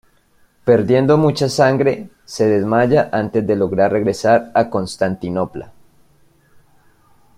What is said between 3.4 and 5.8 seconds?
de lograr regresar a Constantinopla.